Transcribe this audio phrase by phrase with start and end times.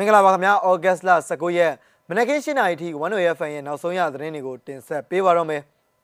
[0.00, 1.72] မင်္ဂလာပါခင်ဗျာဩဂတ်စ်လ19ရက်
[2.08, 5.62] မနက်ခင်း7:00နာရီထိဝန်တော်ရဖန်ရဲ့နောက်ဆုံးရသတင်းတွေကိုတင်ဆက်ပေးပါတော့မယ်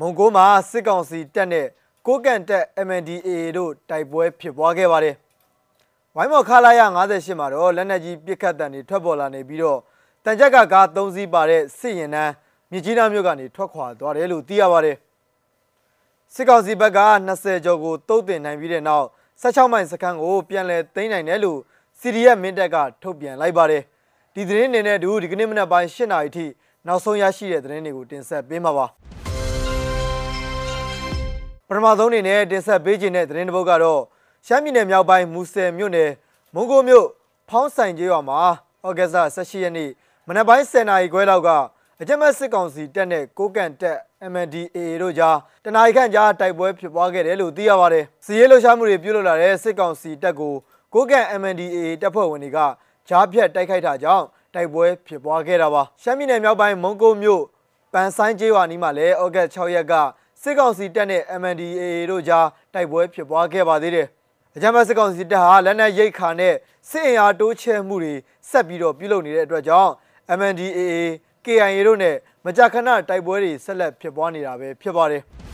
[0.00, 1.66] မုံကိုမှာစစ်ကောင်စီတပ်နဲ့
[2.06, 5.14] ကိုကန်တက် MNDAA တို့တိုက်ပွဲဖြစ်ပွားခဲ့ပါတယ်
[6.16, 9.78] ဝိုင်းမော်ခလာရ58မှာတော့လက်နက်ကြီးပစ်ခတ်တံတွေထွက်ပေါ်လာနေပြီးတော့
[10.24, 12.32] တန်ကြက်ကကား3စီးပါတဲ့စစ်ရင်နှန်း
[12.70, 14.96] မြကြီးနားမြို့ကနေထွက်ခွာသွားတယ်လို့သိရပါတယ်
[16.34, 17.00] စစ်ကောင်စီဘက်က
[17.36, 19.06] 20ကျော်ကိုတုတ်တင်နိုင်ပြီးတဲ့နောက်
[19.42, 21.60] 16မိုင်စခန်းကိုပြန်လည်သိမ်းနိုင်တယ်လို့
[22.02, 23.82] CDF မင်းတပ်ကထုတ်ပြန်လိုက်ပါတယ်
[24.34, 26.46] ဒီသတင်းနေနဲ့တူဒီကနေ့မနက်ပိုင်း8နာရီထိ
[26.86, 28.86] နောက်ဆုံးရရှိတဲ့သတင်းတွေကိုတင်ဆက်ပေးမှာပါ
[31.68, 34.00] ပထမဆုံးအနေနဲ့တင်ဆက်ပေးခြင်းတဲ့သတင်းတစ်ပုဒ်ကတော့
[34.46, 36.10] ရှမ်းပြည်နယ်မြောက်ပိုင်းမူဆယ်မြို့နယ်
[36.54, 37.06] မုံကိုမြို့
[37.48, 38.40] ဖောင်းဆိုင်ကျေးရွာမှာ
[38.86, 39.90] ဩဂတ်စ်18ရက်နေ့
[40.28, 41.50] မနက်ပိုင်း10နာရီခွဲလောက်က
[42.00, 43.98] အကြမ်းဖက်စစ်ကောင်စီတပ်နဲ့ကိုကန်တပ်
[44.32, 50.54] MNDAA တို့ကြားတနအီခန့်ကြားတိုက်ပွဲဖြစ်ပွားခဲ့တယ်လို့သိရပါတယ်။စီရေးလှုပ်ရှားမှုတွေပြုလုပ်လာတဲ့စစ်ကောင်စီတပ်ကို
[50.94, 52.58] ကိုကန် MNDAA တပ်ဖွဲ့ဝင်တွေက
[53.08, 57.42] ကြားဖြတ်တိုက်ခိုက်တာကြောင့်တိုက်ပွဲဖြစ်ပွားခဲ့တာပါ။ရှမ်းပြည်နယ်မြောက်ပိုင်းမုံကိုမြို့
[57.92, 59.92] ပန်ဆိုင်ကျေးရွာနီးမှာလည်းဩဂတ်6ရက်က
[60.42, 64.06] စစ်ကောင်စီတပ်နဲ့ MNDAA တို့ကြားတိုက်ပွဲဖြစ်ပွားခဲ့ပါသေးတယ်။
[64.56, 66.54] အကြမ်းဖက်စစ်ကောင်စီတပ်ဟာလက်နက်ရိတ်ခါနဲ့
[66.90, 68.14] စစ်အင်အားတိုးချဲ့မှုတွေ
[68.50, 69.90] ဆက်ပြီးတော့ပြုလုပ်နေတဲ့အတွက်ကြောင့်
[70.38, 70.80] MNDAA
[71.44, 75.24] KIA တို့နဲ့မကြာခဏတိုက်ပွဲတွေဆက်လက်ဖြစ်ပွားနေတာပဲဖြစ်ပါတယ်။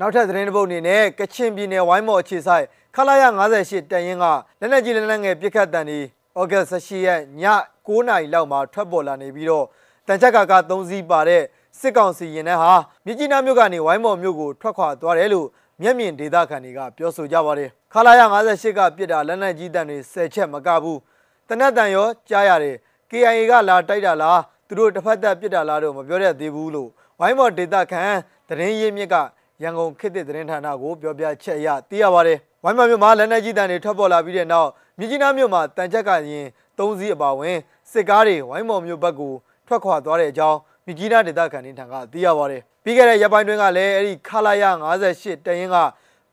[0.00, 3.24] နောက်ထပ်သတင်းတစ်ပုဒ်အနေနဲ့ကချင်ပြည်နယ်ဝိုင်းမော်အခြေဆိုင်ခလာရ
[3.58, 4.24] 58တန်ရင်က
[4.60, 5.98] လက်နက်ကြီးလက်နက်ငယ်ပစ်ခတ်တန်ဒီ
[6.38, 7.42] ဩဂတ်18ရက်ည
[7.86, 9.66] 9နာရီလောက်မှာထွက်ပေါ်လာနေပြီးတော့
[10.06, 11.42] တန်ချက်ကက3စီးပါတဲ့
[11.80, 12.72] စစ်ကောင်စီရင်တဲ့ဟာ
[13.04, 15.46] မြကြီးနားမြို့ကနေဝိုင်းမော်မြို့ကိုထွက်ခွာသွားတယ်လို့
[15.82, 21.00] မျက်မြင်ဒေသခံတွေကပြောဆိုကြပါတယ်ခလာရ58ကပြစ်တာလက်နက်ကြီးတန်တွေ10ချက်မကဘူး
[21.48, 22.76] တနက်တန်ရောကြားရတယ်
[23.10, 28.12] KIA ကလာတိုက်တာလားသူတို့တစ်ဖက်သက်ပြစ်တာလားတော့မပြောရသေးဘူးလို့ဝိုင်းမော်ဒေတာခန်
[28.48, 29.16] သတင်းရင်းမြစ်က
[29.62, 34.68] ရန်ကုန်ခေတ်သစ်သတင်းဌာနကိုပြောပြချက်အရသိရပါတယ်ဝိုင်းမော်မြို့မှာလက်နက်ကြီးတန်တွေထွက်ပေါ်လာပြီးတဲ့နောက်
[34.98, 36.46] မြကြီးနားမြို့မှာတန်ချက်ကရင်
[36.78, 37.56] ၃စီးအပါဝင်
[37.90, 39.32] စစ်ကားတွေဝိုင်းမော်မြို့ဘက်ကို
[39.66, 44.64] ထွက်ခွာသွားတဲ့အကြောင်းမြကြီးနားဒေတာခန်ထံကသိရပါတယ်ပြီးခဲ့တဲ့ရက်ပိုင်းတွင်းကလည်းအဲ့ဒီခလာရ
[45.04, 45.76] 58တရင်က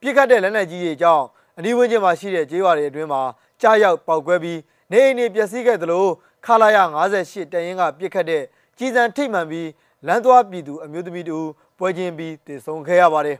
[0.01, 1.25] ပြစ်ခတ်တဲ့လက်နက်ကြီးတွေအကြောင်း
[1.57, 3.21] အနီးဝန်းကျင်မှာရှိတဲ့ကျေးရွာတွေအတွင်းမှာ
[3.61, 4.59] ကြားရောက်ပောက်ကွဲပြီး
[4.91, 6.05] နေအိမ်တွေပျက်စီးခဲ့သလို
[6.45, 6.77] ခလာရ
[7.13, 8.43] 58တရင်ကပြစ်ခတ်တဲ့
[8.77, 9.69] ကြီးစံထိမှန်ပြီး
[10.07, 11.47] လမ်းသွားပြည်သူအမျိုးသမီးတို့
[11.83, 13.37] ပွဲချင်းပြီးတည်ဆုံခဲ့ရပါတယ်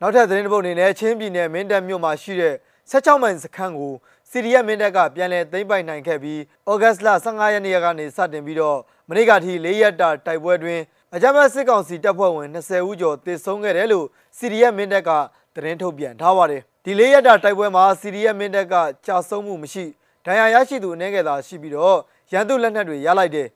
[0.00, 2.54] နောက်ထပ်သတင်းတစ်ပုဒ်အနေနဲ့ချင်းပြည်နယ်မင်းတပ်မြို့မှာရှိတဲ့
[2.90, 3.94] 16မိုင်စခန်းကို
[4.30, 10.80] စီရီယက်မင်းတပ်ကပြန်လည်သိမ်းပိုက်နိုင်ခဲ့ပြီးဩဂတ်စ်လ15ရက်နေ့ကနေစတင်ပြီးတော့မနေ့ကထိ၄ရက်တာတိုက်ပွဲတွင်
[11.14, 15.10] အကြမ်းဖက်စစ်ကောင်စီတပ်ဖွဲ့ဝင်20ဦးကျော်တေဆုံးခဲ့တယ်လို့စီရီယက်မင်းတပ်က
[15.54, 18.74] သတင်းထုတ်ပြန်ထားပါတယ်ဒီ၄ရက်တာတိုက်ပွဲမှာစီရီယက်မင်းတပ်က
[19.06, 19.84] ကြာဆုံးမှုမရှိ
[20.24, 21.98] ဒဏ်ရာရရှိသူအနေငယ်သာရှိပြီးတော့
[22.32, 23.48] ရန်သူလက်နက်တွေရလိုက်တယ်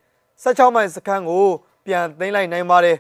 [0.43, 1.47] 16မိုင်စခန်းကို
[1.87, 2.97] ပြန်သိမ်းလိုက်နိုင်ပါတယ်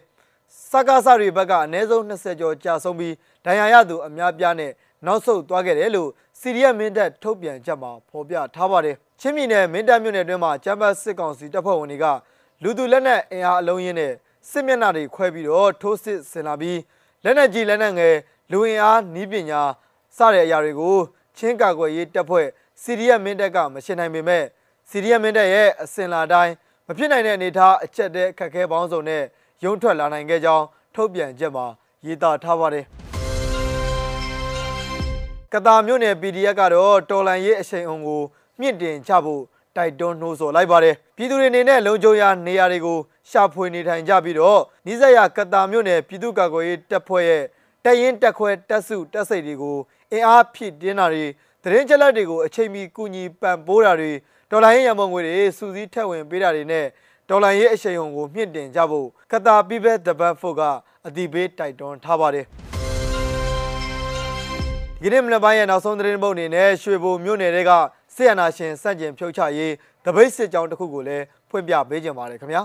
[0.70, 4.72] စကားစတွေဘက်ကအနည်းဆုံး20ကျော်ကြာဆုံးပြီးဒဏ်ရာရသူအများပြားနဲ့
[5.06, 6.10] နောက်ဆုတ်သွားခဲ့တယ်လို့
[6.40, 12.06] စီရီယက်မင်းတပ်ထုတ်ပြန်ချက်မှာဖော်ပြထားပါတယ်ချင်းပြည်နယ်မင်းတပ်မြို့နယ်အတွင်းမှာကျမ်းပတ်စစ်ကောင်စီတပ်ဖွဲ့ဝင်တွေက
[12.62, 14.12] လူသူလက်နက်အင်အားအလုံးရင်းနဲ့
[14.50, 16.78] စစ်မျက်နှာတွေခွဲပြီးတော့ထိုးစစ်ဆင်လာပြီး
[17.24, 18.14] လက်နက်ကြီးလက်နက်ငယ်
[18.52, 19.62] လူအင်အားနီးပညာ
[20.16, 20.96] စတဲ့အရာတွေကို
[21.36, 22.46] ချင်းကာကွယ်ရေးတပ်ဖွဲ့
[22.82, 24.44] စီရီယက်မင်းတပ်ကမရှင်းနိုင်ပေမဲ့
[24.88, 26.52] စီရီယက်မင်းတပ်ရဲ့အစင်လာတိုင်း
[26.88, 29.22] မဖြစ်နိုင်တဲ့အနေအထားအချက်တဲခက်ခဲပေါင်းစုံနဲ့
[29.64, 31.66] ရုံထွက်လာနိုင်ခဲ့ကြောင်းထုတ်ပြန်ချက်မှာ
[32.06, 32.84] ရေးသားထားပါတယ်
[35.52, 38.22] ကတာမြို့နယ် PDF ကတော့တော်လန်ရေးအရှိန်အုံကို
[38.60, 39.42] မြင့်တင်ချဖို့
[39.76, 42.98] တိုက်တွန်းနှိုးဆော်လိုက်ပါတယ်ပြည်သူတွေအနေနဲ့လုံခြုံရာနေရာတွေကို
[43.30, 47.44] ရှာဖွေနေထိုင်ကြပြီးတော့နိစရကတာမြို့နယ်ပြည်သူ့ကာကွယ်ရေးတပ်ဖွဲ့ရဲ့
[47.84, 49.78] တပ်ရင်းတပ်ခွဲတပ်စုတပ်စိတ်တွေကို
[50.12, 51.24] အင်အားဖြည့်တင်းတာတွေ
[51.64, 54.12] သတင်းချက်လက်တွေကိုအချိန်မီကူညီပံ့ပိုးတာတွေ
[54.50, 56.86] ဒေါ်လာရင်းရန်ပုံငွေတွေစူးစီးထက်ဝင်ပေးတာတွေနဲ့
[57.28, 60.62] ဒေါ်လာရေးအရှိန်ဟုန်ကိုမြင့်တင်ကြဖို့ကတာပီဘက်ဒဘတ်ဖို့က
[61.06, 62.46] အတိပေးတိုက်တွန်းထားပါတယ်
[65.02, 67.72] ဒီနေ့မနက်ပိုင်းရဲ့နောက်ဆုံးသတင်းပုတ်အနေနဲ့ရွှေဘိုမြို့နယ်တွေက
[68.14, 69.72] ဆီယနာရှင်စန့်ကျင်ဖြုတ်ချရေး
[70.04, 72.62] တပိတ်စစ်ကြောင်းတစ်ခုကိုလည်းဖွင့်ပြပေးကြပါတယ်ခင်ဗျာ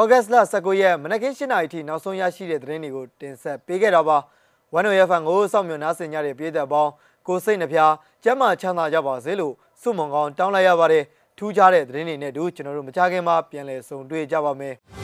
[0.00, 4.18] ဩဂတ်စ်လ19ရက်မနက်ခင်း7:00နာရီထိနောက်ဆုံးရရှိတဲ့သတင်းတွေကိုတင်ဆက်ပေးခဲ့တာပါ။
[4.74, 6.90] ဝန်တော်ရဖန်ကိုစောင့်မျှော်နားဆင်ကြတဲ့ပြည်သက်ပေါင်း
[7.26, 7.92] ကိုစိတ်နှဖျား
[8.24, 11.04] ကျမ်းမာချမ်းသာကြပါစေလို့ဆုမွန်ကောင်းတောင်းလိုက်ရပါတယ်။
[11.38, 14.76] ထူးခြားတဲ့သတင်းတွေနဲ့အတူကျွန်တော်တို့မကြခင်မှာပြန်လည်ဆုံတွေ့ကြပါမယ်။